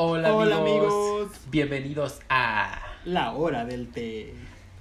[0.00, 0.94] Hola, Hola, amigos.
[0.94, 1.40] amigos.
[1.50, 4.32] Bienvenidos a La hora del té.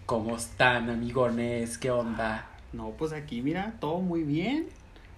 [0.06, 1.80] ¿Cómo están, amigones?
[1.80, 2.46] ¿Qué onda?
[2.72, 4.68] No, pues aquí, mira, todo muy bien.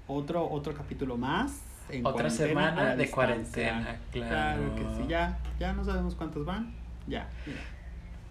[0.07, 1.59] Otro, otro capítulo más.
[1.90, 3.13] en Otra semana de distancia.
[3.13, 4.73] cuarentena, claro.
[4.76, 6.73] que sí, ya, ya no sabemos cuántos van.
[7.05, 7.59] Ya, mira.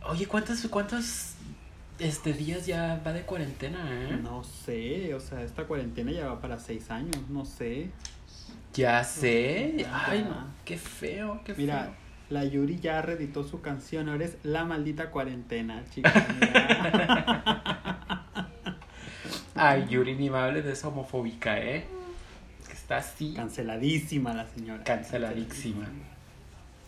[0.08, 1.34] Oye, ¿cuántos, cuántos
[1.98, 4.18] este, días ya va de cuarentena, eh?
[4.22, 7.90] No sé, o sea, esta cuarentena ya va para seis años, no sé.
[8.74, 9.86] Ya sé.
[9.92, 10.26] Ay,
[10.64, 11.94] qué feo, qué Mira, feo.
[12.30, 16.12] la Yuri ya reeditó su canción, ahora es La Maldita Cuarentena, chicos.
[19.54, 21.84] Ay, Yuri, ni me hables de esa homofóbica, ¿eh?
[22.66, 23.34] Que está así.
[23.34, 24.84] Canceladísima la señora.
[24.84, 25.86] Canceladísima.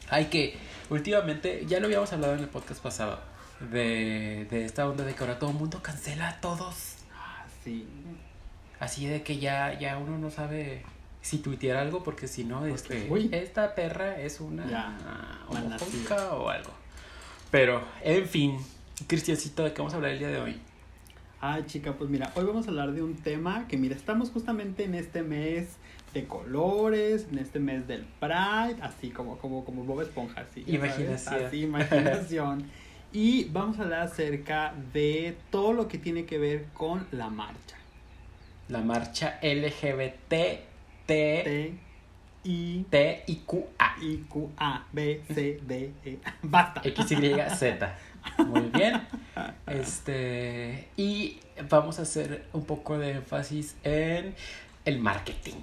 [0.09, 0.57] Ay, que
[0.89, 3.19] últimamente, ya lo habíamos hablado en el podcast pasado,
[3.73, 6.97] de, de esta onda de que ahora todo el mundo cancela a todos.
[7.17, 7.87] Ah, sí.
[8.79, 10.83] Así de que ya, ya uno no sabe
[11.23, 13.29] si tuitear algo porque si no, este, uy.
[13.33, 16.71] esta perra es una Ya, homofóbica o algo.
[17.51, 18.59] Pero, en fin,
[19.07, 20.61] Cristiancito, ¿de qué vamos a hablar el día de hoy?
[21.41, 24.85] Ay, chica, pues mira, hoy vamos a hablar de un tema que, mira, estamos justamente
[24.85, 25.69] en este mes
[26.13, 30.63] de colores, en este mes del Pride, así como, como, como Bob Esponja, así.
[30.63, 31.45] sabes, Imaginación.
[31.45, 32.65] Así, imaginación.
[33.13, 37.77] y vamos a hablar acerca de todo lo que tiene que ver con la marcha.
[38.69, 40.35] La marcha LGBT
[41.11, 41.75] T T,
[42.45, 46.19] I, T I Q A I, Q, A, B, C, D, E.
[46.43, 46.81] Basta.
[46.85, 47.97] X Y Z.
[48.47, 49.01] Muy bien.
[49.67, 51.39] Este y
[51.69, 54.35] vamos a hacer un poco de énfasis en
[54.85, 55.63] el marketing.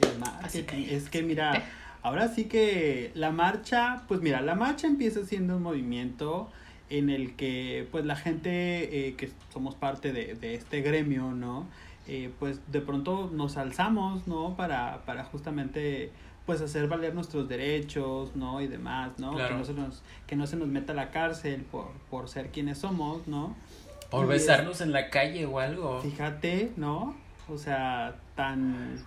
[0.00, 0.44] El marketing.
[0.46, 1.62] Así que- es que mira,
[2.02, 6.50] ahora sí que la marcha, pues mira, la marcha empieza siendo un movimiento
[6.90, 11.66] en el que pues la gente eh, que somos parte de, de este gremio, ¿no?
[12.08, 14.56] Eh, pues de pronto nos alzamos, ¿no?
[14.56, 16.12] Para, para justamente
[16.46, 18.60] pues hacer valer nuestros derechos, ¿no?
[18.60, 19.32] Y demás, ¿no?
[19.34, 19.54] Claro.
[19.54, 22.50] Que, no se nos, que no se nos meta a la cárcel por, por ser
[22.50, 23.56] quienes somos, ¿no?
[24.10, 26.00] Por Y besarnos en la calle o algo.
[26.00, 27.16] Fíjate, ¿no?
[27.48, 29.04] O sea, tan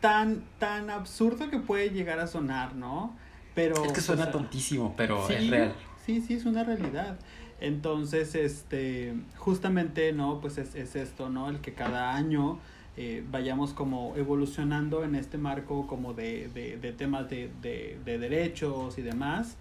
[0.00, 3.16] tan tan absurdo que puede llegar a sonar, ¿no?
[3.54, 5.74] Pero Es que suena o sea, tontísimo, pero sí, es real.
[6.04, 7.16] Sí, sí, es una realidad.
[7.60, 10.40] Entonces, este, justamente, ¿no?
[10.40, 11.48] Pues es, es esto, ¿no?
[11.48, 12.58] El que cada año
[12.96, 18.18] eh, vayamos como evolucionando en este marco como de, de, de temas de, de, de
[18.18, 19.56] derechos y demás.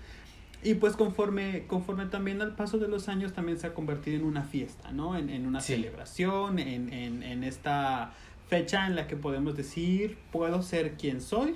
[0.66, 4.24] Y pues conforme, conforme también al paso de los años también se ha convertido en
[4.24, 5.18] una fiesta, ¿no?
[5.18, 5.74] En, en una Sí.
[5.74, 8.14] celebración, en, en, en esta
[8.48, 11.56] fecha en la que podemos decir, puedo ser quien soy,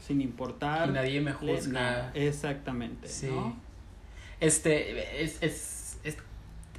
[0.00, 1.72] sin importar Y nadie me juzga.
[1.72, 2.10] nada.
[2.14, 3.28] Exactamente, Sí.
[3.28, 3.56] ¿no?
[4.40, 6.16] Este, es, es, es-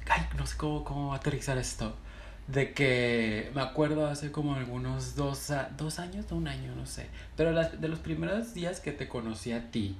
[0.08, 1.96] ay, no sé cómo, cómo aterrizar esto.
[2.48, 7.08] De que me acuerdo hace como algunos dos, a- dos años, un año, no sé.
[7.36, 9.96] Pero las, de los primeros días que te conocí a ti,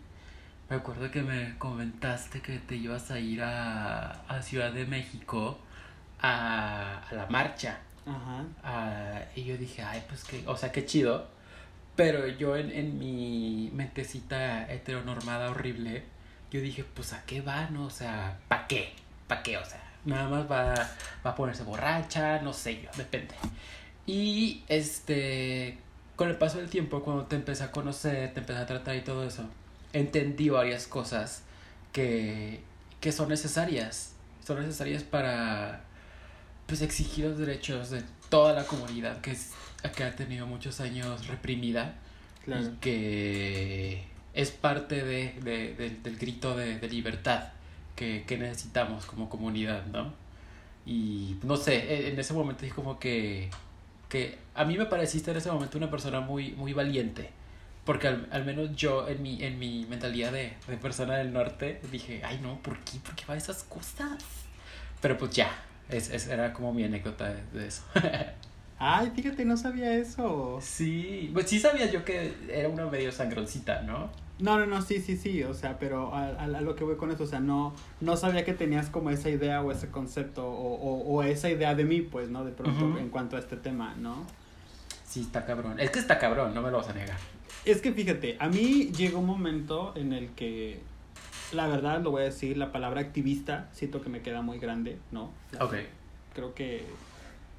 [0.71, 5.59] me acuerdo que me comentaste que te ibas a ir a, a Ciudad de México
[6.21, 7.79] a, a la marcha.
[8.07, 8.45] Ajá.
[8.65, 11.29] Ah, y yo dije, ay, pues que, o sea, qué chido.
[11.97, 16.05] Pero yo en, en mi mentecita heteronormada horrible,
[16.51, 17.87] yo dije, pues a qué va, ¿no?
[17.87, 18.93] O sea, ¿pa' qué?
[19.27, 19.57] ¿Pa' qué?
[19.59, 20.75] O sea, nada más va,
[21.25, 23.35] va a ponerse borracha, no sé yo, depende.
[24.07, 25.79] Y este,
[26.15, 29.01] con el paso del tiempo, cuando te empecé a conocer, te empecé a tratar y
[29.03, 29.45] todo eso,
[29.93, 31.43] entendí varias cosas
[31.93, 32.61] que,
[33.01, 34.13] que son necesarias.
[34.47, 35.81] Son necesarias para,
[36.67, 39.53] pues, exigir los derechos de toda la comunidad que, es,
[39.97, 41.95] que ha tenido muchos años reprimida
[42.45, 42.63] Claro.
[42.63, 44.05] y que
[44.37, 47.49] es parte de, de- del- del grito de, de libertad
[47.97, 50.13] que, que necesitamos como comunidad, ¿no?
[50.87, 53.51] Y no sé, e- en ese momento es como que,
[54.09, 57.31] que a mí me pareciste en ese momento una persona muy, muy valiente.
[57.85, 61.81] Porque al, al menos yo en mi, en mi mentalidad de, de persona del norte
[61.93, 62.99] dije, ay no, ¿por qué?
[62.99, 64.19] ¿Por qué va a esas cosas?
[65.01, 65.51] Pero pues ya,
[65.89, 67.83] es, es- era como mi anécdota de, de eso.
[68.79, 70.59] Ay, fíjate, no sabía eso.
[70.63, 74.11] sí, pues sí sabía yo que era una medio sangroncita, ¿no?
[74.39, 76.97] No, no, no, sí, sí, sí, o sea, pero a, a- a lo que voy
[76.97, 80.47] con eso, o sea, no, no sabía que tenías como esa idea o ese concepto
[80.47, 82.45] o, o, o esa idea de mí, pues, ¿no?
[82.45, 84.27] De pronto en cuanto a este tema, ¿no?
[85.07, 85.81] Sí, está cabrón.
[85.81, 87.17] Es que está cabrón, no me lo vas a negar.
[87.65, 90.81] Es que fíjate, a mí llegó un momento en el que,
[91.53, 94.99] la verdad, lo voy a decir, la palabra activista, siento que me queda muy grande,
[95.13, 95.31] ¿no?
[95.61, 95.75] Ok.
[96.35, 96.85] creo que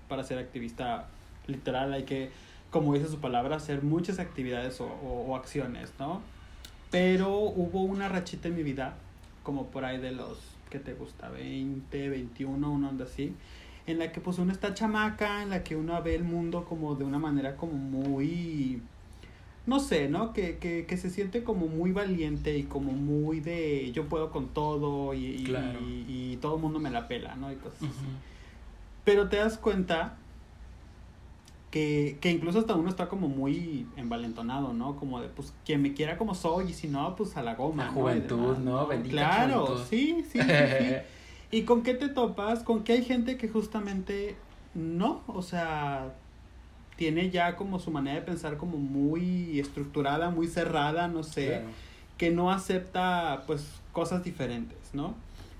[0.07, 1.07] para ser activista
[1.47, 2.29] literal hay que,
[2.69, 6.21] como dice su palabra, hacer muchas actividades o, o- o acciones, ¿no?
[6.91, 8.95] Pero hubo una rachita en mi vida,
[9.43, 10.39] como por ahí de los,
[10.69, 11.29] ¿qué te gusta?
[11.29, 13.33] 20, 21, una onda así,
[13.87, 16.95] en la que pues uno está chamaca, en la que uno ve el mundo como
[16.95, 18.81] de una manera como muy
[19.65, 20.31] no sé, ¿no?
[20.31, 24.47] Que, que, que se siente como muy valiente y como muy de yo puedo con
[24.47, 25.79] todo y, y, Claro.
[25.81, 27.51] y- y todo el mundo me la pela, ¿no?
[27.51, 27.91] Y cosas así.
[29.03, 30.15] Pero te das cuenta
[31.71, 34.95] que, que incluso hasta uno está como muy envalentonado, ¿no?
[34.95, 37.85] Como de, pues, quien me quiera como soy y si no, pues a la goma.
[37.85, 38.87] La juventud, ¿no?
[38.87, 39.85] Bendita Claro, juventud.
[39.89, 40.95] sí, sí, sí, sí.
[41.51, 42.63] ¿Y con qué te topas?
[42.63, 44.35] Con que hay gente que justamente
[44.73, 46.13] no, o sea,
[46.95, 51.65] tiene ya como su manera de pensar como muy estructurada, muy cerrada, no sé Claro.
[52.17, 55.15] que no acepta pues cosas diferentes, ¿no?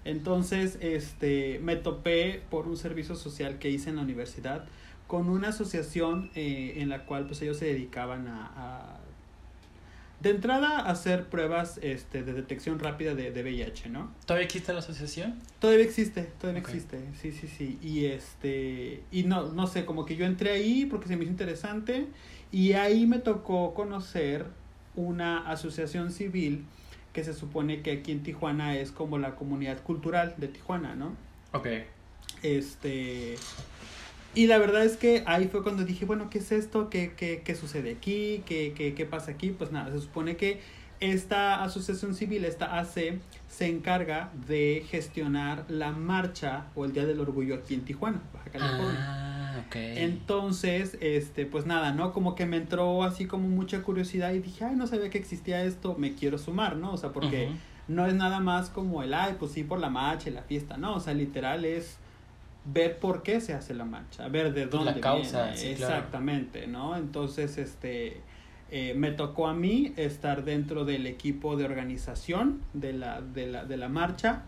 [0.06, 4.65] Entonces, este, me topé por un servicio social que hice en la universidad
[5.07, 9.00] con una asociación eh, en la cual pues ellos se dedicaban a, a-
[10.19, 14.12] de entrada a hacer pruebas este, de detección rápida de, de VIH, ¿no?
[14.25, 15.36] ¿Todavía existe la asociación?
[15.59, 17.77] Todavía existe, todavía existe, sí, sí, sí.
[17.83, 21.31] Y este, y no, no sé, como que yo entré ahí porque se me hizo
[21.31, 22.07] interesante
[22.51, 24.45] y ahí me tocó conocer
[24.95, 26.65] una asociación civil
[27.13, 31.13] que se supone que aquí en Tijuana es como la comunidad cultural de Tijuana, ¿no?
[31.54, 31.68] Ok.
[32.42, 33.36] Este,
[34.36, 36.90] y la verdad es que ahí fue cuando dije, bueno, ¿qué es esto?
[36.90, 38.44] ¿Qué, qué, qué sucede aquí?
[38.46, 39.50] ¿Qué, qué, ¿Qué pasa aquí?
[39.50, 40.60] Pues nada, se supone que
[41.00, 47.20] esta asociación civil, esta AC, se encarga de gestionar la marcha o el Día del
[47.20, 48.98] Orgullo aquí en Tijuana, Baja California.
[49.00, 49.76] Ah, ok.
[49.76, 52.14] Entonces, este, pues nada, ¿no?
[52.14, 55.64] Como que me entró así como mucha curiosidad y dije, ay, no sabía que existía
[55.64, 56.94] esto, me quiero sumar, ¿no?
[56.94, 57.50] O sea, porque
[57.88, 60.78] no es nada más como el, ay, pues sí, por la marcha y la fiesta,
[60.78, 61.98] no, o sea, literal es
[62.72, 65.74] ver por qué se hace la marcha, ver de Pues la dónde causa, viene, sí,
[65.75, 65.96] claro.
[65.96, 66.96] exactamente, ¿no?
[66.98, 68.22] Entonces, este,
[68.72, 73.64] eh, me tocó a mí estar dentro del equipo de organización de la, de la,
[73.66, 74.42] de la marcha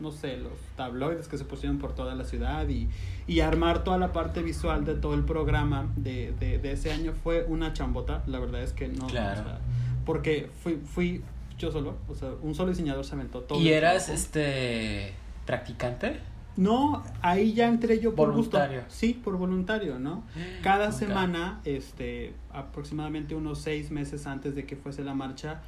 [0.00, 2.88] no sé, los tabloides que se pusieron por toda la ciudad y,
[3.26, 7.12] y armar toda la parte visual de todo el programa de, de, de ese año
[7.12, 9.08] fue una chambota, la verdad es que no.
[9.08, 9.42] Claro.
[9.42, 9.58] o sea,
[10.06, 11.22] porque fui, fui
[11.58, 13.60] yo solo, o sea, un solo diseñador se aventó todo.
[13.60, 15.12] ¿Y eras, este,
[15.44, 16.20] practicante?
[16.56, 18.80] No, ahí ya entré yo por Voluntario.
[18.82, 18.94] gusto.
[18.94, 20.22] Sí, por voluntario, ¿no?
[20.62, 25.60] Cada semana, este, aproximadamente unos seis meses antes de que fuese la marcha,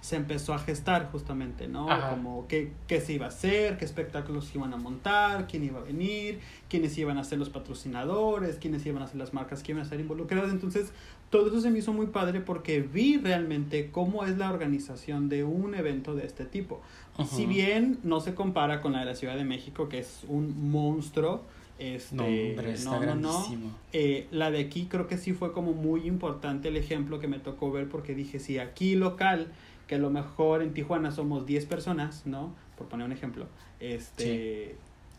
[0.00, 1.90] se empezó a gestar justamente, ¿no?
[1.90, 2.10] Ajá.
[2.10, 5.82] Como qué, qué se iba a hacer, qué espectáculos iban a montar, quién iba a
[5.82, 9.80] venir, quiénes iban a ser los patrocinadores, quiénes iban a ser las marcas que iban
[9.80, 10.50] a estar involucradas.
[10.52, 10.92] Entonces,
[11.30, 15.44] todo eso se me hizo muy padre porque vi realmente cómo es la organización de
[15.44, 16.80] un evento de este tipo.
[17.28, 20.70] Si bien no se compara con la de la Ciudad de México, que es un
[20.70, 21.42] monstruo,
[21.80, 23.30] este, No, hombre, está no, no, no.
[23.30, 23.70] grandísimo.
[23.92, 27.38] Eh, la de aquí creo que sí fue como muy importante el ejemplo que me
[27.40, 29.48] tocó ver porque dije, si aquí local,
[29.86, 32.52] que a lo mejor en Tijuana somos 10 personas, ¿no?
[32.76, 33.46] Por poner un ejemplo,
[33.80, 34.76] este,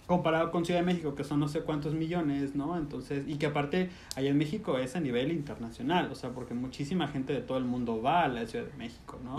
[0.10, 2.76] comparado con Ciudad de México, que son no sé cuántos millones, ¿no?
[2.80, 7.08] Entonces, y que aparte allá en México es a nivel internacional, o sea, porque muchísima
[7.08, 9.38] gente de todo el mundo va a la Ciudad de México, ¿no?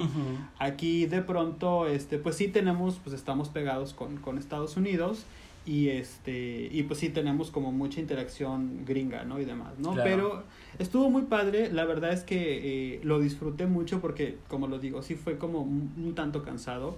[0.61, 5.25] Aquí de pronto, este, pues sí tenemos, pues estamos pegados con, con Estados Unidos
[5.67, 9.41] y este, y pues sí tenemos como mucha interacción gringa, ¿no?
[9.41, 9.95] Y demás, ¿no?
[9.95, 10.09] Claro.
[10.09, 10.45] Pero
[10.79, 15.03] estuvo muy padre, la verdad es que eh, lo disfruté mucho porque, como lo digo,
[15.03, 16.97] sí fue como un, un tanto cansado.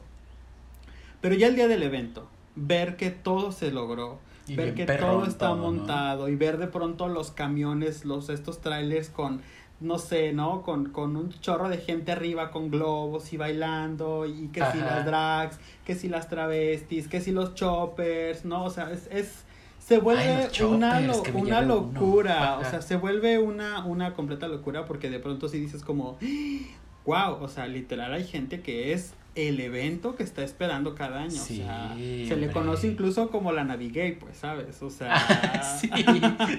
[1.23, 5.25] Pero ya el día del evento, ver que todo se logró, Y ver que todo
[5.27, 5.63] está todo, ¿no?
[5.63, 9.41] montado y ver de pronto los camiones, los estos trailers con
[9.81, 10.63] no sé, ¿no?
[10.63, 15.05] Con, con un chorro de gente arriba con globos y bailando y que si las
[15.05, 18.63] drags, que si las travestis, que si los choppers, ¿no?
[18.65, 19.43] O sea, es, es
[19.81, 24.85] se vuelve Ay, una, lo- una locura, o sea, se vuelve una, una completa locura
[24.85, 26.17] porque de pronto sí dices como,
[27.05, 31.31] wow, o sea, literal hay gente que es el evento que está esperando cada año,
[31.31, 34.83] Sí, o sea, se le conoce incluso como la Navigate, pues, ¿sabes?
[34.83, 35.17] O sea,
[35.81, 35.91] sí,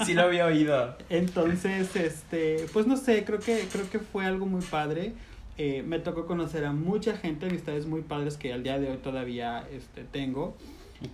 [0.06, 0.98] sí lo había oído.
[1.10, 5.14] entonces, este, pues no sé, creo que, creo que fue algo muy padre.
[5.58, 8.98] Eh, me tocó conocer a mucha gente, amistades muy padres que al día de hoy
[8.98, 10.58] todavía este, tengo.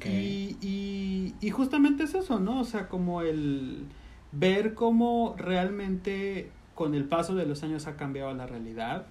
[0.06, 2.62] Y, y, y justamente es eso, ¿no?
[2.62, 3.86] O sea, como el
[4.32, 9.08] ver cómo realmente con el paso de los años ha cambiado la realidad.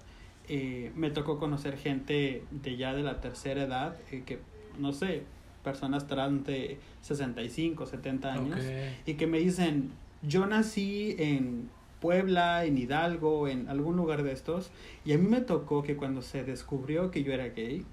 [0.49, 4.39] Eh, me tocó conocer gente de ya de la tercera edad, eh, que
[4.79, 5.23] no sé,
[5.63, 8.59] personas trans de 65, 70 años,
[9.05, 9.91] y que me dicen,
[10.23, 11.69] yo nací en
[12.01, 14.71] Puebla, en Hidalgo, en algún lugar de estos,
[15.05, 17.85] y a mí me tocó que cuando se descubrió que yo era gay,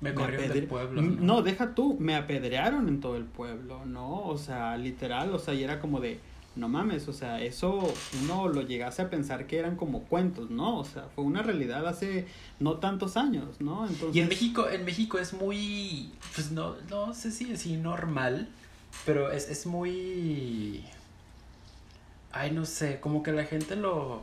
[0.00, 1.02] me, del pueblo.
[1.02, 1.42] ¿no?
[1.42, 4.26] deja tú, me apedrearon en todo el pueblo, ¿no?
[4.26, 6.20] O sea, literal, o sea, y era como de,
[6.56, 7.92] no mames, o sea, eso
[8.22, 10.78] uno lo llegase a pensar que eran como cuentos, ¿no?
[10.78, 12.26] O sea, fue una realidad hace
[12.60, 13.86] no tantos años, ¿no?
[13.86, 14.16] Entonces...
[14.16, 18.48] Y en México, en México es muy, pues no, no sé si decir normal,
[19.04, 20.84] pero es, es muy,
[22.32, 24.22] ay, no sé, como que la gente lo,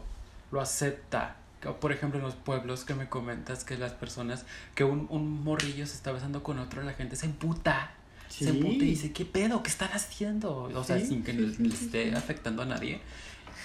[0.51, 1.37] lo acepta
[1.79, 5.85] por ejemplo, en los pueblos que me comentas que las personas, que un, un morrillo
[5.85, 7.91] se está besando con otro, la gente se emputa.
[8.31, 9.61] Se emputa y dice, ¿qué pedo?
[9.63, 10.69] ¿Qué están haciendo?
[10.73, 12.99] O sea, sin que le, esté afectando a nadie.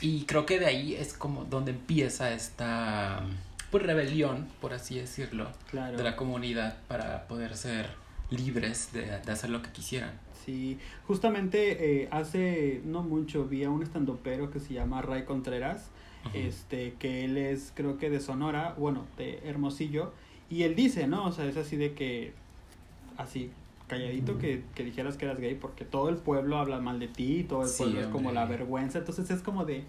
[0.01, 3.25] Y creo que de ahí es como donde empieza esta
[3.71, 7.91] pues rebelión, por así decirlo, de la comunidad para poder ser
[8.31, 10.13] libres de, de hacer lo que quisieran.
[10.45, 15.91] Sí, justamente eh, hace no mucho vi a un estandopero que se llama Ray Contreras
[16.35, 20.13] este, que él es, creo que de Sonora, bueno, de Hermosillo,
[20.51, 21.27] y él dice, ¿no?
[21.27, 22.33] O sea, es así de que,
[23.17, 23.51] así,
[23.87, 27.45] calladito que, que, dijeras que eras gay porque todo el pueblo habla mal de ti,
[27.45, 29.85] todo el pueblo es como la vergüenza, entonces es como de,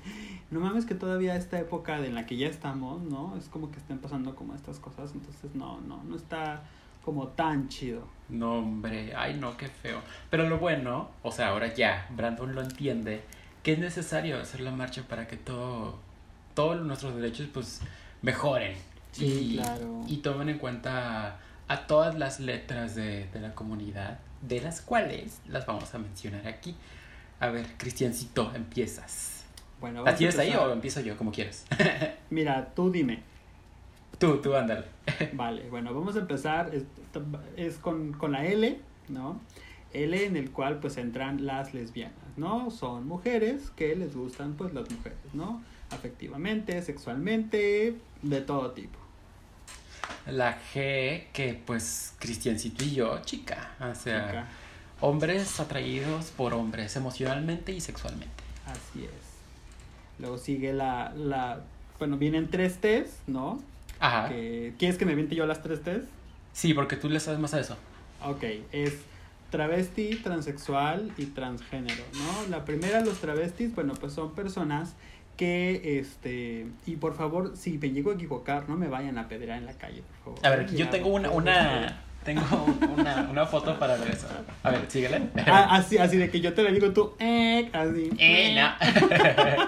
[0.51, 3.35] no mames que todavía esta época en la que ya estamos, ¿no?
[3.37, 6.63] Es como que estén pasando como estas cosas, entonces no, no, no está
[7.03, 8.03] como tan chido.
[8.29, 10.01] No, hombre, ay no, qué feo.
[10.29, 13.21] Pero lo bueno, o sea, ahora ya, Brandon lo entiende,
[13.63, 16.07] que es necesario hacer la marcha para que todo
[16.53, 17.81] todos nuestros derechos pues
[18.23, 18.75] mejoren
[19.19, 19.59] y,
[20.07, 21.37] y tomen en cuenta
[21.67, 26.75] a todas las letras de, la comunidad, de las cuales las vamos a mencionar aquí.
[27.39, 29.45] A ver, Cristiancito, empiezas.
[29.79, 31.65] Bueno, ¿La tienes ahí o empiezo yo, como quieras?
[32.29, 33.21] Mira, tú dime.
[34.17, 34.85] Tú, tú, ándale.
[35.33, 36.71] vale, bueno, vamos a empezar.
[37.55, 39.39] Es, con, con, la L, ¿no?
[39.93, 42.71] L en el cual pues entran las lesbianas, ¿no?
[42.71, 45.61] Son mujeres que les gustan pues las mujeres, ¿no?
[45.89, 48.99] afectivamente, sexualmente, de todo tipo.
[50.27, 54.47] La G, que pues Cristiancito y yo, chica, o sea,
[54.99, 58.43] hombres atraídos por hombres emocionalmente y sexualmente.
[58.65, 60.19] Así es.
[60.19, 61.61] Luego sigue la, la
[61.99, 63.61] bueno, vienen tres T's, ¿no?
[63.99, 64.29] Ajá.
[64.29, 66.03] ¿Quieres que me viente yo las tres T's?
[66.53, 67.77] Sí, porque tú le sabes más a eso.
[68.23, 68.93] Ok, es
[69.51, 72.49] travesti, transexual y transgénero, ¿no?
[72.49, 74.93] La primera, los travestis, bueno, pues son personas
[75.37, 79.59] que este y por favor si me llego a equivocar no me vayan a pedrear
[79.59, 80.45] en la calle por favor.
[80.45, 82.41] A ver yo tengo una una tengo
[82.97, 84.27] una, una foto para ver eso.
[84.63, 85.29] A ver síguele.
[85.45, 88.09] Ah, así así de que yo te la digo tú eh, así.
[88.17, 89.67] Eh, no.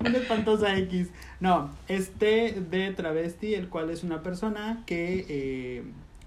[0.08, 1.08] una espantosa X.
[1.40, 5.82] No este de travesti el cual es una persona que eh,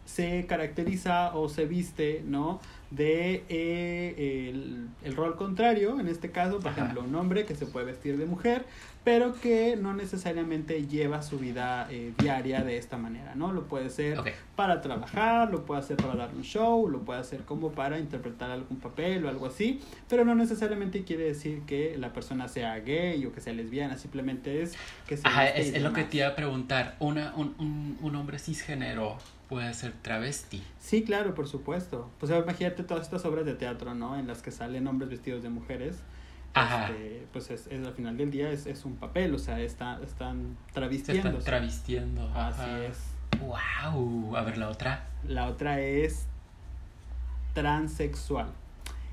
[0.05, 2.59] se caracteriza o se viste no
[2.91, 7.65] de eh, el, el, rol contrario, en este caso, por ejemplo, un hombre que se
[7.65, 8.65] puede vestir de mujer,
[9.03, 13.51] pero que no necesariamente lleva su vida eh, diaria de esta manera, ¿no?
[13.51, 14.19] Lo puede hacer
[14.55, 18.51] para trabajar, lo puede hacer para dar un show, lo puede hacer como para interpretar
[18.51, 23.25] algún papel o algo así, pero no necesariamente quiere decir que la persona sea gay
[23.25, 24.75] o que sea lesbiana, simplemente es
[25.07, 25.31] que sea...
[25.31, 29.17] Ajá, es, es lo que te iba a preguntar, Una, un, un, un hombre cisgénero
[29.51, 30.63] puede ser travesti.
[30.79, 32.09] Sí, claro, por supuesto.
[32.21, 34.17] Pues imagínate todas estas obras de teatro, ¿no?
[34.17, 35.99] En las que salen hombres vestidos de mujeres.
[36.53, 36.87] Ajá.
[36.87, 40.55] Este, pues es, al final del día es, es un papel, o sea, está, están
[40.71, 41.27] travestiendo.
[41.27, 42.31] están travestiendo.
[42.33, 42.97] Así es.
[43.41, 44.37] Wow.
[44.37, 45.07] A ver la otra.
[45.27, 46.27] La otra es
[47.53, 48.53] transexual.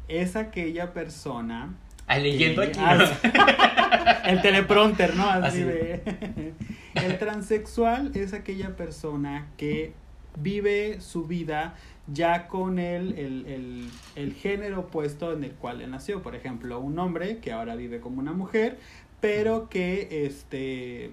[0.07, 1.75] Es aquella persona.
[2.07, 2.79] Ah, leyendo aquí.
[4.25, 5.29] el teleprompter, ¿no?
[5.29, 6.55] Así, de.
[6.95, 9.95] el transexual es aquella persona que
[10.43, 11.75] vive su vida
[12.13, 16.23] ya con el, el, el, género opuesto en el cual él nació.
[16.23, 18.79] Por ejemplo, un hombre que ahora vive como una mujer,
[19.21, 21.11] pero que este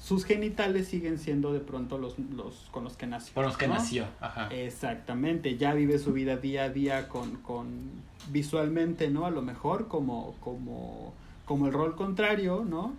[0.00, 3.34] sus genitales siguen siendo de pronto los, los con los que nació.
[3.34, 4.48] Con los que nació, ajá.
[4.48, 7.90] Exactamente, ya vive su vida día a día con, con
[8.30, 9.26] visualmente, ¿no?
[9.26, 11.12] A lo mejor como, como,
[11.44, 12.94] como el rol contrario, ¿no?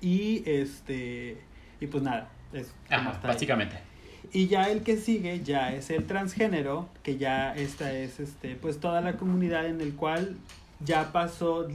[0.00, 1.38] Y este,
[1.80, 3.91] y pues nada, es Ajá, básicamente.
[4.32, 8.78] Y ya el que sigue ya es el transgénero, que ya esta es este pues
[8.78, 10.36] toda la comunidad en el cual
[10.84, 11.68] ya pasó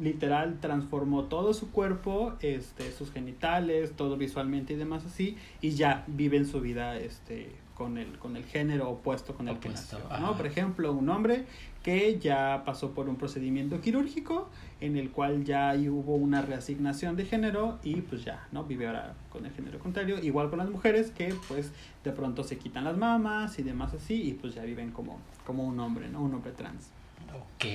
[0.00, 6.04] literal, transformó todo su cuerpo, este, sus genitales, todo visualmente y demás así, y ya
[6.06, 9.98] viven su vida este, con, el, con el género opuesto con el que nació.
[10.20, 10.36] ¿no?
[10.36, 11.44] Por ejemplo, un hombre
[11.84, 14.48] que ya pasó por un procedimiento quirúrgico
[14.80, 18.64] en el cual ya hubo una reasignación de género y pues ya, ¿no?
[18.64, 20.18] Vive ahora con el género contrario.
[20.18, 21.72] Igual con las mujeres que pues
[22.02, 25.62] de pronto se quitan las mamas y demás así y pues ya viven como, como
[25.62, 26.22] un hombre, ¿no?
[26.22, 26.88] Un hombre trans.
[27.34, 27.66] Ok.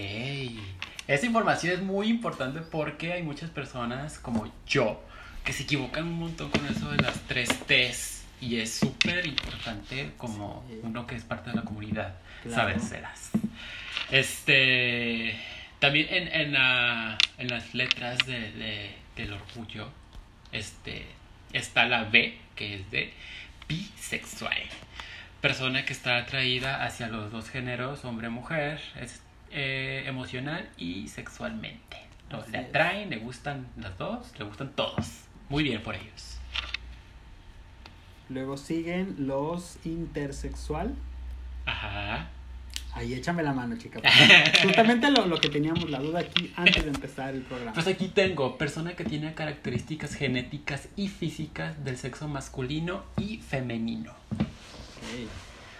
[1.07, 4.99] Esa información es muy importante porque hay muchas personas como yo
[5.43, 10.11] que se equivocan un montón con eso de las tres T's y es súper importante
[10.17, 12.15] como uno que es parte de la comunidad
[12.49, 13.31] saber serás.
[14.11, 15.37] Este,
[15.79, 16.55] también en, en,
[17.37, 19.89] en las letras de, del orgullo
[20.51, 21.05] este,
[21.53, 23.13] está la B, que es de
[23.67, 24.57] bisexual.
[25.41, 31.97] Persona que está atraída hacia los dos géneros, hombre-mujer, es eh, emocional y sexualmente.
[32.51, 35.23] le atraen, le gustan las dos, le gustan todos.
[35.49, 36.38] Muy bien por ellos.
[38.29, 40.95] Luego siguen los intersexual.
[41.65, 42.29] Ajá.
[42.93, 43.99] Ahí échame la mano, chica.
[44.63, 47.73] Justamente lo, lo, que teníamos la duda aquí antes de empezar el programa.
[47.73, 54.13] Pues aquí tengo persona que tiene características genéticas y físicas del sexo masculino y femenino.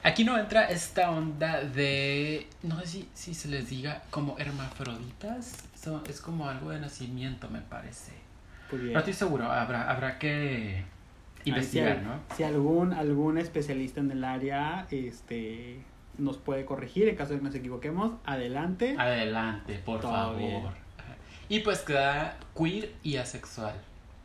[0.04, 5.58] Aquí no entra esta onda de, no sé si, si se les diga como hermafroditas.
[6.08, 8.14] es como algo de nacimiento, me parece.
[8.72, 10.84] No estoy seguro, habrá, habrá que
[11.46, 12.20] investigar, si, ¿no?
[12.36, 15.80] Si algún, algún especialista en el área este,
[16.18, 18.14] nos puede corregir en caso de que nos equivoquemos.
[18.26, 18.96] Adelante.
[18.98, 20.74] Adelante, por favor.
[21.48, 23.74] Y pues queda queer y asexual.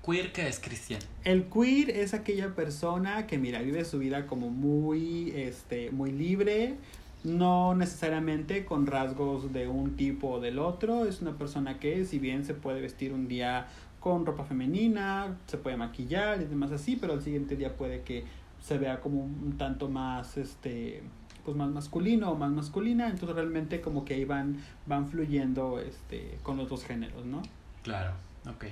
[0.05, 1.05] Queer que es cristiano.
[1.25, 6.75] El queer es aquella persona que mira, vive su vida como muy este muy libre,
[7.23, 12.19] no necesariamente con rasgos de un tipo o del otro, es una persona que si
[12.19, 13.69] bien se puede vestir un día
[14.05, 18.27] con ropa femenina, se puede maquillar y demás así, pero al siguiente día puede que
[18.61, 21.03] se vea como un tanto más este
[21.43, 26.39] pues más masculino o más masculina, entonces realmente como que ahí van, van fluyendo este,
[26.43, 27.41] con los dos géneros, ¿no?
[27.83, 28.13] Claro,
[28.47, 28.67] ok.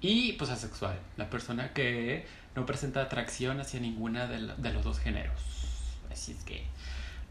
[0.00, 5.00] Y pues asexual, la persona que no presenta atracción hacia ninguna de, de los dos
[5.00, 5.42] géneros.
[6.08, 6.62] Así es que,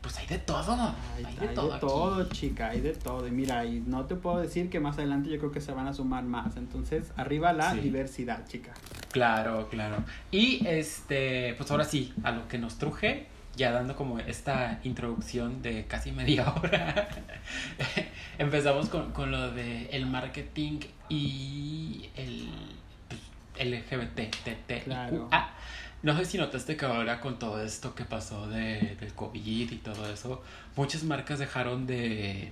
[0.01, 0.95] pues hay de todo.
[1.15, 1.79] Hay, de todo.
[1.79, 3.27] todo, chica, hay de todo.
[3.27, 5.87] Y mira, y no te puedo decir que más adelante yo creo que se van
[5.87, 6.57] a sumar más.
[6.57, 8.73] Entonces, arriba la diversidad, chica.
[9.11, 10.03] Claro, claro.
[10.31, 15.61] Y este, pues ahora sí, a lo que nos truje, ya dando como esta introducción
[15.61, 17.07] de casi media hora,
[18.39, 22.49] empezamos con, con, lo de el marketing y el
[23.07, 25.29] pues, LGBT, claro.
[26.03, 29.77] No sé si notaste que ahora con todo esto que pasó de, del COVID y
[29.77, 30.41] todo eso,
[30.75, 32.51] muchas marcas dejaron de,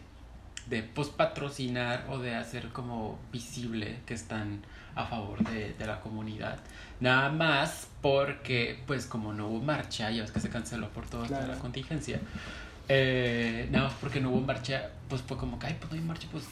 [0.68, 4.62] de pues, patrocinar o de hacer como visible que están
[4.96, 6.60] a favor de, de la comunidad.
[7.00, 11.28] Nada más porque, pues como no hubo marcha, ya ves que se canceló por toda
[11.30, 12.20] la contingencia,
[12.92, 16.04] eh, nada más porque no hubo marcha, pues fue como que, ay, pues no hay
[16.04, 16.46] marcha, pues,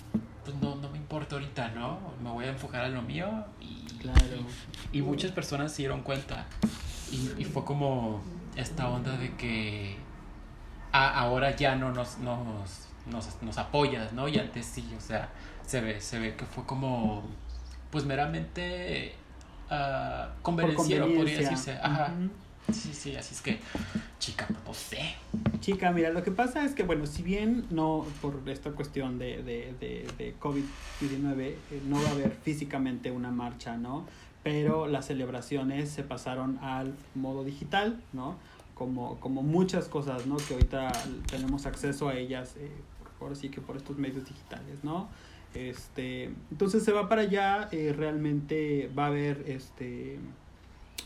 [0.45, 1.99] pues no, no me importa ahorita, ¿no?
[2.23, 3.27] Me voy a enfocar a lo mío
[3.59, 3.85] y,
[4.93, 6.45] y, muchas personas se dieron cuenta
[7.11, 8.21] y, y fue como
[8.55, 9.95] esta onda de que
[10.91, 14.27] ahora ya no nos, nos, nos, nos apoyas, ¿no?
[14.27, 15.29] Y antes sí, o sea,
[15.65, 17.23] se ve, se ve que fue como,
[17.91, 19.13] pues meramente
[19.69, 21.77] uh, convenenciero, podría decirse.
[21.81, 22.13] Ajá.
[22.71, 23.59] Sí, sí, así es que,
[24.19, 25.15] chica, no sé.
[25.61, 29.41] Chica, mira, lo que pasa es que, bueno, si bien no, por esta cuestión de,
[29.41, 34.05] de, de, de COVID-19, eh, no va a haber físicamente una marcha, ¿no?
[34.47, 38.37] Pero las celebraciones se pasaron al modo digital, ¿no?
[38.75, 40.37] Como, como muchas cosas, ¿no?
[40.37, 40.89] Que ahorita
[41.29, 42.71] tenemos acceso a ellas, eh,
[43.19, 45.09] ahora sí que por estos medios digitales, ¿no?
[45.53, 50.17] Este, entonces se va para allá, eh, realmente va a haber este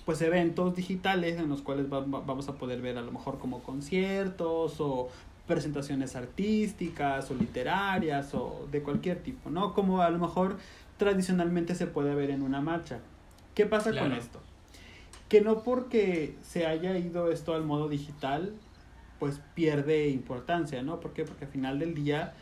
[0.06, 4.80] pues eventos digitales en los cuales vamos a poder ver a lo mejor como conciertos
[4.80, 5.10] o
[5.48, 9.74] presentaciones artísticas o literarias o de cualquier tipo, ¿no?
[9.74, 10.58] Como a lo mejor
[10.98, 13.00] tradicionalmente se puede ver en una marcha.
[13.56, 14.40] ¿Qué pasa con esto?
[15.30, 18.54] Que no porque se haya ido esto al modo digital,
[19.20, 21.00] pues pierde importancia, ¿no?
[21.00, 21.24] ¿Por qué?
[21.24, 22.34] Porque al final del día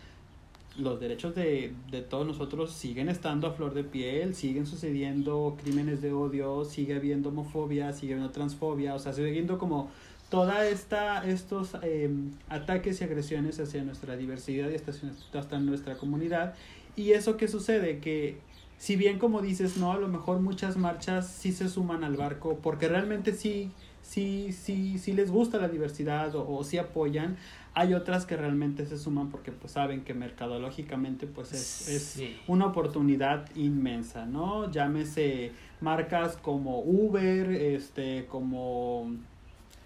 [0.78, 6.02] los derechos de, de, todos nosotros siguen estando a flor de piel, siguen sucediendo crímenes
[6.02, 9.90] de odio, sigue habiendo homofobia, sigue habiendo transfobia, o sea, sigue habiendo como
[10.30, 14.94] toda esta estos em, ataques y agresiones hacia nuestra diversidad y hasta,
[15.38, 16.54] hasta nuestra comunidad.
[16.96, 18.38] Y eso que sucede, que
[18.80, 22.58] si bien como dices, no, a lo mejor muchas marchas sí se suman al barco,
[22.64, 27.38] porque realmente sí, sí, sí, sí les gusta la diversidad o, o sí apoyan,
[27.76, 32.36] Hay otras que realmente se suman porque pues saben que mercadológicamente pues es, es Sí.
[32.48, 34.72] una oportunidad inmensa, ¿no?
[34.72, 39.12] Llámese marcas como Uber, este, como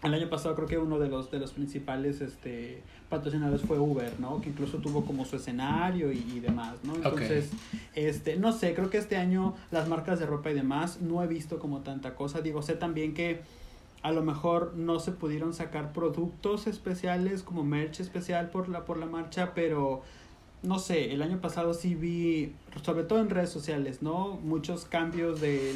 [0.04, 4.20] el año pasado creo que uno de los de los principales este patrocinadores fue Uber,
[4.20, 4.42] ¿no?
[4.42, 6.96] Que incluso tuvo como su escenario y, y demás, ¿no?
[6.96, 7.52] Entonces,
[7.96, 11.28] este, no sé, creo que este año las marcas de ropa y demás no he
[11.28, 12.42] visto como tanta cosa.
[12.42, 13.42] Digo, sé también que
[14.02, 18.98] a lo mejor no se pudieron sacar productos especiales como merch especial por la por
[18.98, 20.02] la marcha, pero
[20.64, 24.40] no sé, el año pasado sí vi, sobre todo en redes sociales, ¿no?
[24.44, 25.74] Muchos cambios de,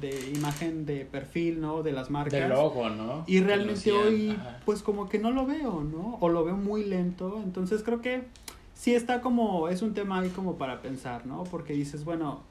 [0.00, 1.82] de imagen de perfil, ¿no?
[1.82, 2.40] De las marcas.
[2.40, 3.24] De logo, ¿no?
[3.26, 4.60] Y realmente hoy, ajá.
[4.64, 6.18] pues como que no lo veo, ¿no?
[6.20, 7.40] O lo veo muy lento.
[7.42, 8.28] Entonces creo que
[8.74, 11.42] sí está como, es un tema ahí como para pensar, ¿no?
[11.42, 12.42] Porque dices, bueno,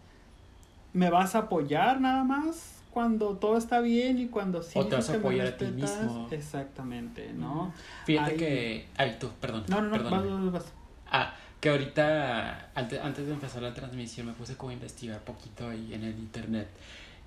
[0.92, 4.96] ¿me vas a apoyar nada más cuando todo está bien y cuando sí O te
[4.96, 6.28] vas a apoyar a ti mismo.
[6.32, 7.72] Exactamente, ¿no?
[8.06, 8.88] Fíjate que.
[8.98, 9.64] Ay, tú, perdón.
[9.70, 10.74] No, no, no, vas, vas.
[11.12, 15.94] Ah, que ahorita, antes, de empezar la transmisión, me puse como a investigar poquito ahí
[15.94, 16.68] en el internet.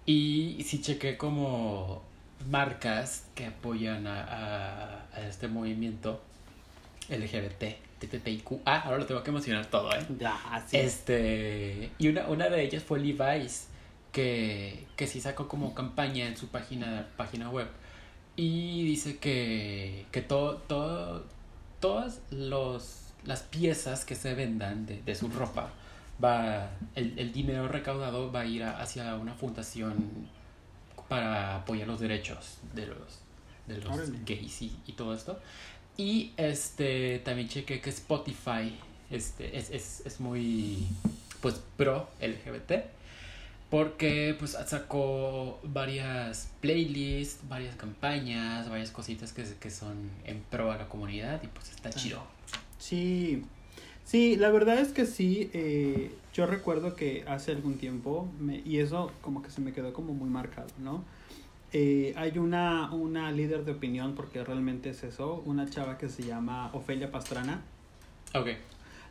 [0.07, 2.03] Y sí chequé como
[2.49, 6.23] marcas que apoyan a, a, a este movimiento
[7.09, 7.65] LGBT,
[7.99, 8.61] TTIQ.
[8.65, 10.07] Ah, ahora lo tengo que mencionar todo, ¿eh?
[10.19, 13.67] Ya, así Este, y una, una de ellas fue Levi's,
[14.13, 17.69] que, que sí sacó como campaña en su página, página web.
[18.37, 21.27] Y dice que, que todo, todo,
[21.81, 25.71] todas los, las piezas que se vendan de, de su ropa,
[26.23, 30.29] va, el, el dinero recaudado va a ir a- hacia una fundación
[31.09, 33.19] para apoyar los derechos de los,
[33.67, 35.41] de los gays y, y todo esto.
[35.97, 38.75] Y este también chequé que Spotify
[39.11, 40.87] este, es, es, es muy
[41.43, 42.73] pues pro LGBT
[43.69, 50.77] porque pues sacó varias playlists, varias campañas, varias cositas que, que son en pro a
[50.77, 52.03] la comunidad y pues está Claro.
[52.03, 52.23] chido.
[52.81, 53.43] Sí,
[54.05, 55.51] sí, la verdad es que sí.
[55.53, 59.93] eh, yo recuerdo que hace algún tiempo, me- y eso como que se me quedó
[59.93, 61.05] como muy marcado, ¿no?
[61.73, 66.25] Eh, hay una, una líder de opinión, porque realmente es eso, una chava que se
[66.25, 67.63] llama Ofelia Pastrana,
[68.35, 68.49] Ok.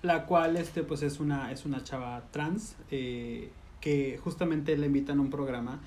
[0.02, 3.50] la cual este, pues es una, es una chava trans, eh,
[3.82, 5.80] que justamente le invitan a un programa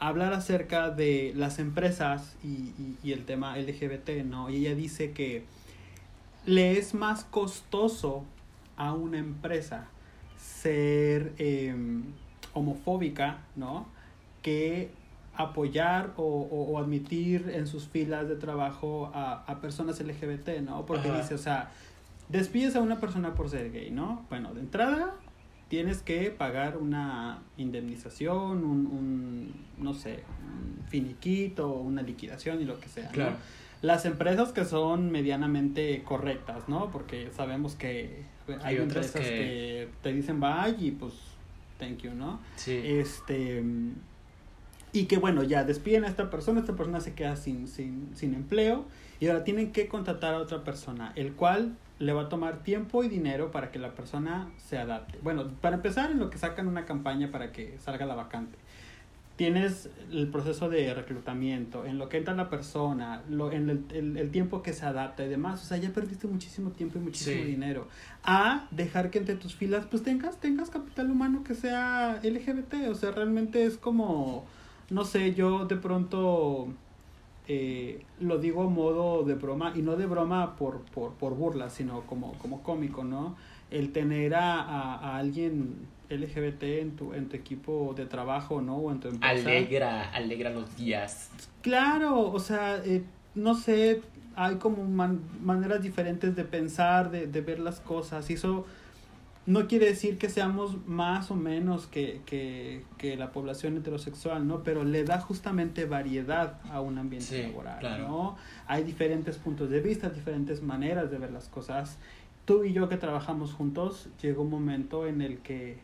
[0.00, 4.50] a hablar acerca de las empresas y, y, y el tema LGBT, ¿no?
[4.50, 5.44] Y ella dice que
[6.48, 8.24] le es más costoso
[8.76, 9.88] a una empresa
[10.36, 11.74] ser eh,
[12.54, 13.86] homofóbica, ¿no?
[14.42, 14.90] Que
[15.36, 20.84] apoyar o, o- o admitir en sus filas de trabajo a, a personas LGBT, ¿no?
[20.86, 21.18] Porque Ajá.
[21.18, 21.70] dice, o sea,
[22.28, 24.24] despides a una persona por ser gay, ¿no?
[24.28, 25.14] Bueno, de entrada
[25.68, 32.80] tienes que pagar una indemnización, un, un no sé, un finiquito, una liquidación y lo
[32.80, 33.36] que sea, ¿no?
[33.82, 36.90] Las empresas que son medianamente correctas, ¿no?
[36.90, 38.24] Porque sabemos que
[38.62, 39.28] hay, empresas que...
[39.28, 41.14] que- te dicen bye y pues
[41.78, 42.40] thank you, ¿no?
[42.56, 42.80] Sí.
[42.82, 43.62] Este
[44.92, 48.34] y que bueno, ya despiden a esta persona, esta persona se queda sin, sin, sin
[48.34, 48.86] empleo
[49.20, 53.04] y ahora tienen que contratar a otra persona, el cual le va a tomar tiempo
[53.04, 55.18] y dinero para que la persona se adapte.
[55.22, 58.56] Bueno, para empezar en lo que sacan una campaña para que salga la vacante.
[59.38, 64.16] Tienes el proceso de reclutamiento, en lo que entra la persona, lo, en el, el,
[64.16, 65.62] el tiempo que se adapta y demás.
[65.62, 67.48] O sea, ya perdiste muchísimo tiempo y muchísimo Sí.
[67.50, 67.86] dinero.
[68.24, 72.88] A dejar que entre tus filas pues tengas, tengas capital humano que sea LGBT.
[72.90, 74.44] O sea, realmente es como,
[74.90, 76.66] no sé, yo de pronto
[77.46, 81.70] eh, lo digo a modo de broma, y no de broma por, por, por burla,
[81.70, 83.36] sino como, como cómico, ¿no?
[83.70, 85.76] El tener a, a, a alguien
[86.10, 88.76] LGBT en tu, en tu equipo de trabajo, ¿no?
[88.76, 89.48] O en tu empresa.
[89.48, 91.30] Alegra, alegra los días.
[91.62, 93.02] Claro, o sea, eh,
[93.34, 94.02] no sé,
[94.36, 98.64] hay como man- maneras diferentes de pensar, de, de ver las cosas, y eso
[99.46, 104.62] no quiere decir que seamos más o menos que, que, que la población heterosexual, ¿no?
[104.62, 108.08] Pero le da justamente variedad a un ambiente Sí, laboral, claro.
[108.08, 108.36] ¿no?
[108.66, 111.96] Hay diferentes puntos de vista, diferentes maneras de ver las cosas.
[112.44, 115.78] Tú y yo que trabajamos juntos, llegó un momento en el que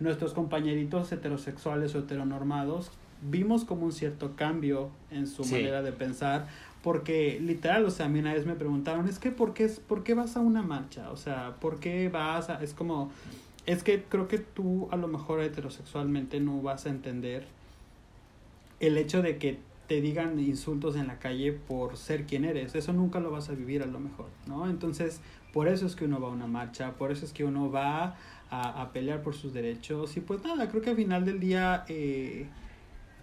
[0.00, 2.90] nuestros compañeritos heterosexuales o heteronormados
[3.22, 5.52] vimos como un cierto cambio en su Sí.
[5.54, 6.46] manera de pensar
[6.82, 9.80] porque literal, o sea, a mí una vez me preguntaron, es que ¿por qué, es-
[9.80, 11.10] ¿por qué vas a una marcha?
[11.10, 12.62] O sea, ¿por qué vas a...?
[12.62, 13.10] Es como,
[13.66, 17.44] es que creo que tú a lo mejor heterosexualmente no vas a entender
[18.80, 19.58] el hecho de que
[19.88, 22.74] te digan insultos en la calle por ser quien eres.
[22.74, 24.68] Eso nunca lo vas a vivir a lo mejor, ¿no?
[24.70, 25.20] Entonces,
[25.52, 28.16] por eso es que uno va a una marcha, por eso es que uno va
[28.50, 30.16] a, a pelear por sus derechos.
[30.16, 32.46] Y pues nada, creo que al final del día eh,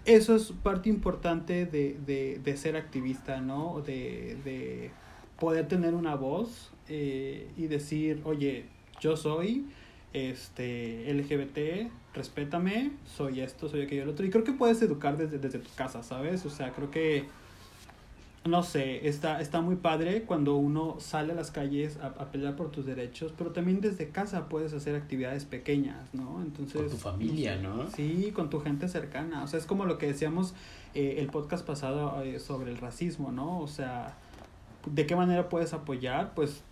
[0.05, 3.81] eso es parte importante de, de, de ser activista, ¿no?
[3.81, 4.91] De, de,
[5.39, 8.65] poder tener una voz eh, y decir, oye,
[9.01, 9.65] yo soy
[10.13, 14.25] este LGBT, respétame, soy esto, soy aquello, el otro.
[14.25, 16.45] Y creo que puedes educar desde, desde tu casa, ¿sabes?
[16.45, 17.25] O sea, creo que,
[18.45, 22.55] no sé, está, está muy padre cuando uno sale a las calles a, a pelear
[22.55, 26.41] por tus derechos, pero también desde casa puedes hacer actividades pequeñas, ¿no?
[26.43, 26.81] Entonces...
[26.81, 27.89] Con tu familia, ¿no?
[27.89, 29.43] Sí, con tu gente cercana.
[29.43, 30.53] O sea, es como lo que decíamos
[30.93, 33.59] eh, el podcast pasado eh, sobre el racismo, ¿no?
[33.59, 34.15] O sea,
[34.85, 36.35] ¿de qué manera puedes apoyar?
[36.35, 36.63] Pues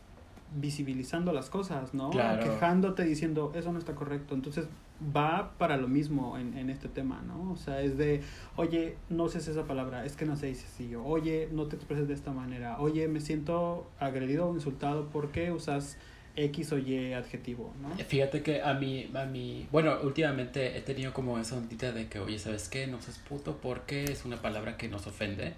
[0.56, 2.10] visibilizando las cosas, ¿no?
[2.10, 2.44] Claro.
[2.44, 4.36] Quejándote diciendo, eso no está correcto.
[4.36, 4.68] Entonces
[5.16, 7.52] va para lo mismo en, en este tema, ¿no?
[7.52, 8.22] O sea, es de,
[8.56, 11.76] oye, no uses esa palabra, es que no se dice así, o, oye, no te
[11.76, 15.98] expreses de esta manera, oye, me siento agredido o insultado porque usas
[16.36, 17.90] X o Y adjetivo, ¿no?
[18.06, 22.20] Fíjate que a mí, a mí, bueno, últimamente he tenido como esa ondita de que,
[22.20, 22.88] oye, ¿sabes qué?
[22.88, 25.54] No seas puto porque es una palabra que nos ofende.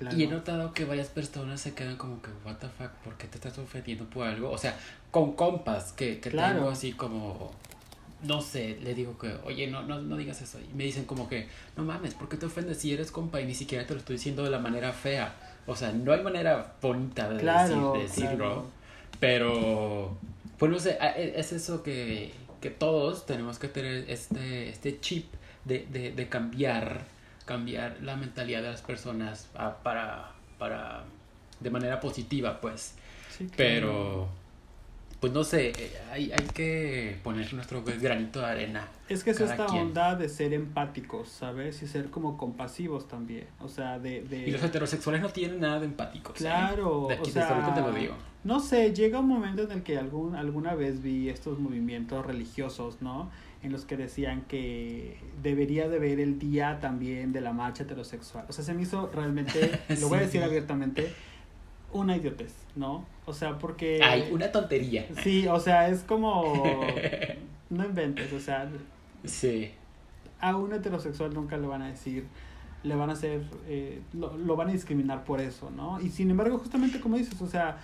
[0.00, 0.16] Claro.
[0.18, 3.26] Y he notado que varias personas se quedan como que, what the fuck, ¿por qué
[3.28, 4.50] te estás ofendiendo por algo?
[4.50, 4.76] O sea,
[5.12, 6.56] con compas que, que Claro.
[6.56, 7.52] tengo así como,
[8.22, 10.58] no sé, le digo que, oye, no, no, no digas eso.
[10.58, 13.46] Y me dicen como que, no mames, ¿por qué te ofendes si eres compa y
[13.46, 15.34] ni siquiera te lo estoy diciendo de la manera fea?
[15.66, 18.64] O sea, no hay manera bonita de, Claro, decir- de decirlo.
[19.20, 20.16] Pero,
[20.58, 22.32] pues no sé, e- es eso que,
[22.62, 25.26] que todos tenemos que tener este, este chip
[25.66, 27.02] de, de, de cambiar,
[27.44, 31.04] cambiar la mentalidad de las personas a- para, para,
[31.60, 32.94] de manera positiva, pues.
[33.36, 33.56] Sí, claro.
[33.56, 34.28] Pero,
[35.20, 35.72] pues no sé,
[36.10, 38.88] hay, hay que poner nuestro granito de arena.
[39.08, 39.82] Es que es esta quien.
[39.88, 41.82] onda de ser empáticos, ¿sabes?
[41.82, 43.46] Y ser como compasivos también.
[43.60, 44.22] O sea, de...
[44.22, 44.48] de...
[44.48, 46.36] Y los heterosexuales no tienen nada de empáticos.
[46.36, 46.38] ¿eh?
[46.38, 48.14] Claro, De aquí, o desde sea, ahorita te lo digo.
[48.44, 53.02] No sé, llega un momento en el que algún, alguna vez vi estos movimientos religiosos,
[53.02, 53.30] ¿no?
[53.62, 58.46] En los que decían que debería de ver el día también de la marcha heterosexual.
[58.48, 61.12] O sea, se me hizo realmente, lo voy a decir abiertamente,
[61.92, 63.04] una idiotez, ¿no?
[63.26, 64.00] O sea, porque...
[64.02, 65.06] Ay, una tontería.
[65.22, 66.42] Sí, o sea, es como...
[67.70, 68.68] No inventes, o sea,
[69.24, 69.70] Sí.
[70.40, 72.24] a un heterosexual nunca le van a decir,
[72.82, 76.00] le van a hacer, eh, lo, lo van a discriminar por eso, ¿no?
[76.00, 77.78] Y sin embargo, justamente como dices, o sea,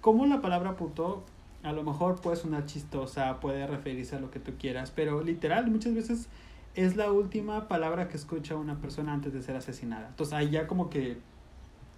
[0.00, 1.24] como la palabra puto
[1.62, 5.70] a lo mejor puede sonar chistosa, puede referirse a lo que tú quieras, pero literal,
[5.70, 6.28] muchas veces
[6.74, 10.08] es la última palabra que escucha una persona antes de ser asesinada.
[10.08, 11.18] Entonces ahí ya como que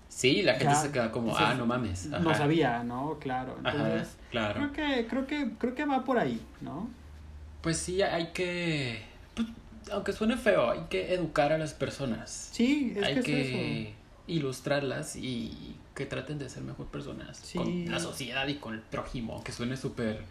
[0.08, 2.06] Sí, la gente Ya, se queda como, entonces, ah, no mames.
[2.06, 3.18] no sabía, ¿no?
[3.18, 3.56] Claro.
[3.64, 4.54] Ajá, Entonces, claro.
[4.54, 6.90] creo que, creo que, creo que va por ahí, ¿no?
[7.62, 9.00] Pues sí, hay que.
[9.34, 9.48] pues,
[9.90, 12.50] aunque suene feo, hay que educar a las personas.
[12.52, 13.96] Sí, es hay que, es que eso.
[14.32, 17.58] Ilustrarlas y que traten de ser mejor personas Sí.
[17.58, 20.22] con la sociedad y con el prójimo, aunque suene súper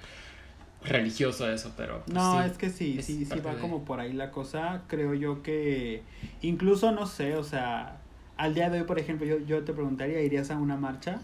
[0.83, 3.83] religioso eso, pero pues, No, sí, es que sí, es sí, sí va de- como
[3.85, 4.81] por ahí la cosa.
[4.87, 6.01] Creo yo que
[6.41, 7.99] incluso, no sé, o sea,
[8.37, 11.19] al día de hoy, por ejemplo, yo, yo te preguntaría, ¿irías a una marcha?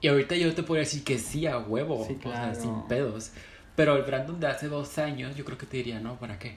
[0.00, 3.32] Y ahorita yo te podría decir que sí a huevo, Sí, o sea, sin pedos.
[3.76, 6.56] Pero el Brandon de hace dos años, yo creo que te diría, no, ¿para qué?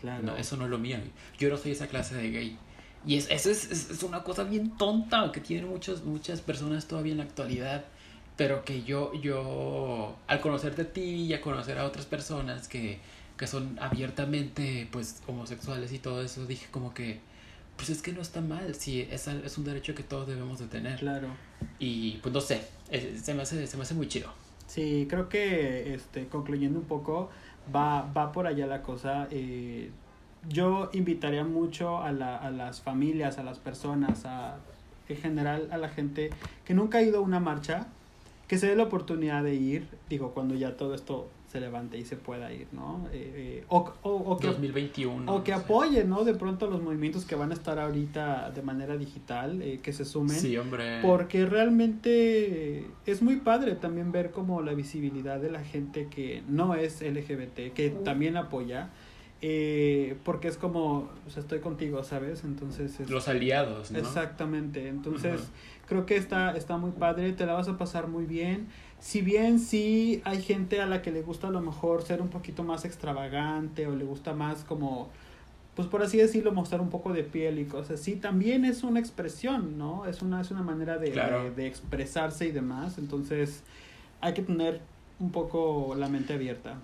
[0.00, 0.22] Claro.
[0.22, 0.98] No, eso no es lo mío.
[1.38, 2.58] Yo no soy esa clase de gay.
[3.08, 6.84] Y es, eso es, es, es una cosa bien tonta que tienen muchos, muchas personas
[6.86, 7.86] todavía en la actualidad.
[8.36, 13.00] Pero que yo, yo, al conocerte a ti y a conocer a otras personas que,
[13.38, 17.18] que son abiertamente pues homosexuales y todo eso, dije como que,
[17.76, 20.66] pues es que no está mal, sí, es, es un derecho que todos debemos de
[20.66, 20.98] tener.
[20.98, 21.28] Claro.
[21.78, 22.60] Y pues no sé,
[23.22, 24.30] se me hace, se me hace muy chido.
[24.66, 27.30] Sí, creo que, este, concluyendo un poco,
[27.74, 29.28] va, va por allá la cosa.
[29.30, 29.90] eh,
[30.48, 34.58] yo invitaría mucho a, la, a las familias, a las personas, a,
[35.08, 36.30] en general a la gente
[36.64, 37.86] que nunca ha ido a una marcha,
[38.46, 42.04] que se dé la oportunidad de ir, digo, cuando ya todo esto se levante y
[42.04, 43.08] se pueda ir, ¿no?
[43.12, 45.34] Eh, eh, o, o, o que 2021.
[45.34, 46.24] O que apoyen, ¿no?
[46.24, 50.04] De pronto los movimientos que van a estar ahorita de manera digital, eh, que se
[50.04, 50.38] sumen.
[50.38, 51.00] Sí, hombre.
[51.00, 56.74] Porque realmente es muy padre también ver como la visibilidad de la gente que no
[56.74, 58.90] es LGBT, que también apoya.
[59.40, 62.42] Eh, porque es como, o sea, estoy contigo, ¿sabes?
[62.44, 63.08] Entonces es...
[63.08, 63.98] Los aliados, ¿no?
[63.98, 65.40] Exactamente, entonces
[65.86, 68.66] creo que está, está muy padre, te la vas a pasar muy bien.
[69.00, 72.28] Si bien sí hay gente a la que le gusta a lo mejor ser un
[72.28, 75.08] poquito más extravagante o le gusta más como,
[75.76, 78.98] pues por así decirlo, mostrar un poco de piel y cosas así, también es una
[78.98, 80.04] expresión, ¿no?
[80.04, 81.44] Es una, es una manera de, Claro.
[81.44, 83.62] de, de expresarse y demás, entonces
[84.20, 84.80] hay que tener
[85.20, 86.74] un poco la mente abierta.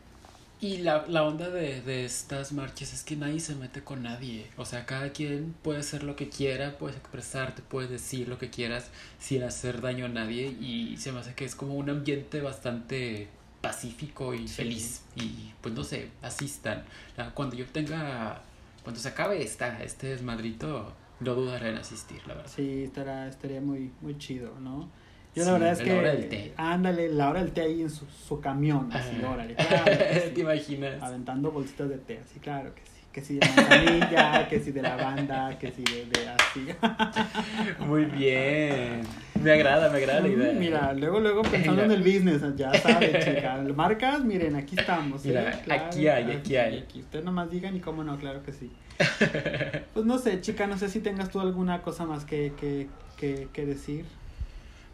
[0.61, 4.47] Y la, la onda de, de estas marchas es que nadie se mete con nadie.
[4.57, 8.49] O sea, cada quien puede hacer lo que quiera, puedes expresarte, puedes decir lo que
[8.49, 10.47] quieras sin hacer daño a nadie.
[10.61, 13.29] Y se me hace que es como un ambiente bastante
[13.61, 14.55] pacífico y Sí.
[14.55, 15.03] feliz.
[15.17, 16.85] Y pues no sé, asistan.
[17.35, 18.41] Cuando yo tenga,
[18.83, 22.51] cuando se acabe esta, este desmadrito, no dudaré en asistir, la verdad.
[22.55, 24.89] Sí, estará, estaría muy, muy chido, ¿no?
[25.35, 25.93] Yo la verdad es que.
[25.93, 26.53] La hora del té.
[26.57, 29.55] Ándale, la hora del té ahí en su, su camión, así, órale.
[29.65, 29.85] Claro,
[30.35, 31.03] ¿Te imaginas?
[31.03, 32.91] Aventando bolsitas de té, así, claro que sí.
[33.13, 36.67] Que si de manzanilla, que si de lavanda, que si de, de así.
[37.87, 39.03] Muy bien.
[39.41, 40.53] Me agrada, me agrada la idea.
[40.53, 43.63] Mira, luego, luego pensando en el business, ya sabes, chica.
[43.75, 45.25] Marcas, miren, aquí estamos.
[45.25, 45.29] ¿eh?
[45.29, 46.79] Mira, aquí hay, aquí, hay.
[46.79, 47.01] Aquí.
[47.01, 48.73] Usted nomás digan y cómo no, claro que sí.
[49.93, 53.49] Pues no sé, chica, no sé si tengas tú alguna cosa más que, que, que,
[53.53, 54.07] que decir.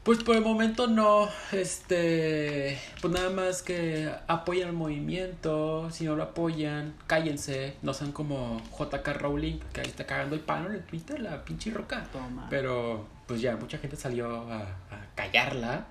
[0.03, 6.17] Pues por el momento no, este, pues nada más que apoyen el movimiento, si no
[6.17, 10.77] lo apoyan, cállense, no sean como JK Rowling, que ahí está cagando el palo en
[10.77, 12.05] el Twitter, la pinche roca.
[12.13, 12.47] Toma.
[12.49, 15.87] Pero pues ya, mucha gente salió a, a callarla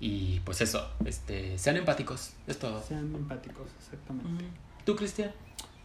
[0.00, 2.82] y pues eso, este, sean empáticos, es todo.
[2.82, 4.44] Sean empáticos, exactamente.
[4.84, 5.30] ¿Tú, Cristian?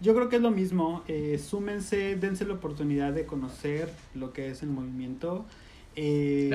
[0.02, 4.50] Yo creo que es lo mismo, eh, súmense, dense la oportunidad de conocer lo que
[4.50, 5.46] es el movimiento
[6.00, 6.52] eh,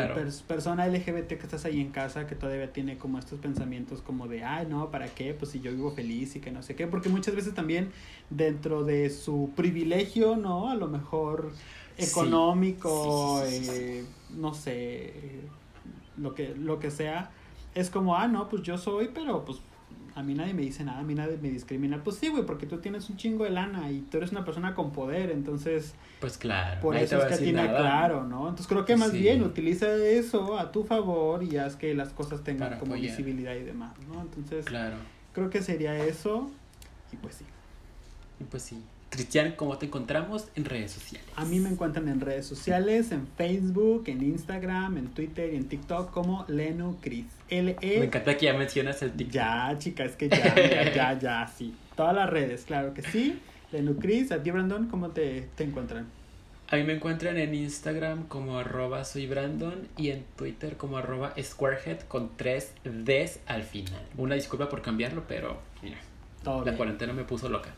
[0.46, 4.44] persona LGBT que estás ahí en casa que todavía tiene como estos pensamientos como de,
[4.44, 5.34] ay, no, ¿para qué?
[5.34, 7.90] Pues si yo vivo feliz y que no sé qué, porque muchas veces también
[8.30, 10.70] dentro de su privilegio, ¿no?
[10.70, 11.50] A lo mejor
[11.98, 15.12] económico, eh, no sé,
[16.16, 17.32] lo que, lo que sea,
[17.74, 19.58] es como, ah, no, pues yo soy, pero pues
[20.14, 22.02] a mí nadie me dice nada, a mí nadie me discrimina.
[22.02, 24.74] Pues sí, güey, porque tú tienes un chingo de lana y tú eres una persona
[24.74, 25.94] con poder, entonces...
[26.20, 26.80] Pues claro.
[26.80, 28.40] Por eso es que tiene claro, ¿no?
[28.48, 32.42] Entonces creo que más bien utiliza eso a tu favor y haz que las cosas
[32.42, 34.20] tengan como visibilidad y demás, ¿no?
[34.20, 34.64] Entonces...
[34.64, 34.96] Claro.
[35.32, 36.50] Creo que sería eso
[37.10, 37.44] y pues sí.
[38.40, 38.82] Y pues sí.
[39.12, 41.28] Cristian, ¿cómo te encontramos en redes sociales?
[41.36, 45.68] A mí me encuentran en redes sociales, en Facebook, en Instagram, en Twitter y en
[45.68, 47.26] TikTok como Lenu Cris.
[47.50, 49.34] L -E me encanta que ya mencionas el TikTok.
[49.34, 51.74] Ya, chica, es que ya, ya, ya, ya, sí.
[51.94, 53.38] Todas las redes, claro que sí.
[53.70, 56.06] Lenu Cris, a ti Brandon, ¿cómo te, te encuentran?
[56.68, 61.34] A mí me encuentran en Instagram como arroba soy Brandon y en Twitter como arroba
[61.38, 64.00] squarehead con tres Ds al final.
[64.16, 65.98] Una disculpa por cambiarlo, pero mira,
[66.64, 67.74] la cuarentena me puso loca.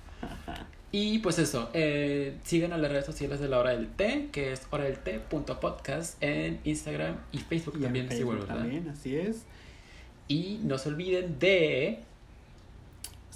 [0.97, 4.53] Y pues eso, eh, sigan a las redes sociales de la hora del té, que
[4.53, 9.43] es hora del té.podcast en Instagram y Facebook también, en Facebook también, así es.
[10.29, 11.99] Y no se olviden de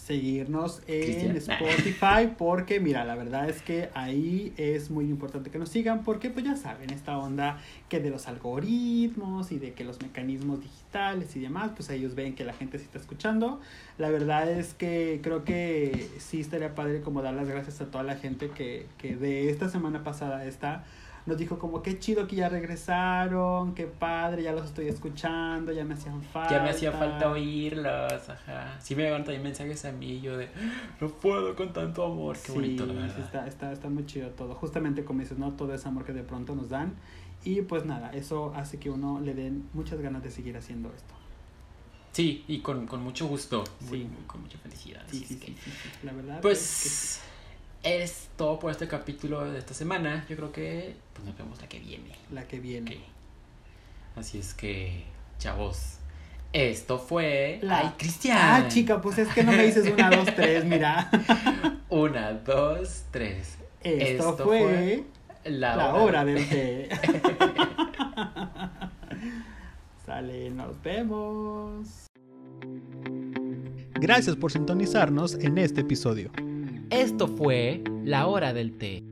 [0.09, 5.69] seguirnos en Spotify porque mira, la verdad es que ahí es muy importante que nos
[5.69, 7.59] sigan porque pues ya saben, esta onda
[7.91, 12.35] que de los algoritmos y de que los mecanismos digitales y demás, pues ellos ven
[12.35, 13.61] que la gente se está escuchando.
[13.99, 18.03] La verdad es que creo que sí estaría padre como dar las gracias a toda
[18.03, 20.85] la gente que, que de esta semana pasada está
[21.29, 25.85] nos dijo como qué chido que ya regresaron, qué padre, ya los estoy escuchando, ya
[25.85, 26.51] me hacían falta.
[26.51, 28.77] Ya me hacía falta oírlos, ajá.
[28.81, 30.49] Sí me llegaron también mensajes a mí yo de,
[31.01, 33.19] no puedo con tanto amor, qué bonito, la verdad.
[33.19, 34.55] está, está, está muy chido todo.
[34.55, 35.53] Justamente como dices, ¿no?
[35.53, 36.95] Todo ese amor que de pronto nos dan.
[37.45, 41.15] Y pues nada, eso hace que uno le den muchas ganas de seguir haciendo esto.
[42.13, 44.09] Sí, y con, con mucho gusto, sí.
[44.27, 45.03] con mucha felicidad.
[45.11, 45.55] Sí, sí, sí,
[46.03, 46.41] la verdad.
[46.41, 47.21] Pues es
[48.37, 50.25] todo por este capítulo de esta semana.
[50.29, 52.13] Yo creo que pues nos vemos la que viene.
[52.31, 53.01] La que viene.
[54.17, 55.05] Así es que,
[55.39, 55.99] chavos,
[56.53, 57.61] esto fue.
[57.63, 57.79] La...
[57.79, 58.39] ¡Ay, Cristian!
[58.39, 61.11] Ah, chica, pues es que no me dices una, dos, tres, mira.
[61.89, 63.59] una, dos, tres.
[63.83, 65.05] Esto, fue,
[65.45, 66.89] la, la hora, del té.
[70.07, 72.07] Sale, nos vemos.
[73.95, 76.31] Gracias por sintonizarnos en este episodio.
[76.91, 79.03] Esto fue La Hora del Té.